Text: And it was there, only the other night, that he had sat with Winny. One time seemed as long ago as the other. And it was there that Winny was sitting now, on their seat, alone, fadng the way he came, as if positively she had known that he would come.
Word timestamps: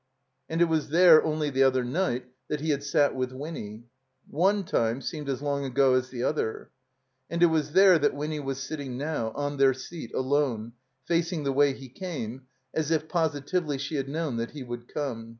And 0.49 0.61
it 0.63 0.65
was 0.65 0.89
there, 0.89 1.23
only 1.23 1.51
the 1.51 1.61
other 1.61 1.83
night, 1.83 2.25
that 2.47 2.59
he 2.59 2.71
had 2.71 2.83
sat 2.83 3.13
with 3.13 3.31
Winny. 3.31 3.83
One 4.31 4.63
time 4.63 4.99
seemed 4.99 5.29
as 5.29 5.43
long 5.43 5.63
ago 5.63 5.93
as 5.93 6.09
the 6.09 6.23
other. 6.23 6.71
And 7.29 7.43
it 7.43 7.51
was 7.51 7.73
there 7.73 7.99
that 7.99 8.15
Winny 8.15 8.39
was 8.39 8.57
sitting 8.59 8.97
now, 8.97 9.29
on 9.35 9.57
their 9.57 9.75
seat, 9.75 10.11
alone, 10.15 10.71
fadng 11.07 11.43
the 11.43 11.53
way 11.53 11.73
he 11.73 11.87
came, 11.87 12.47
as 12.73 12.89
if 12.89 13.07
positively 13.07 13.77
she 13.77 13.93
had 13.93 14.09
known 14.09 14.37
that 14.37 14.49
he 14.57 14.63
would 14.63 14.91
come. 14.91 15.29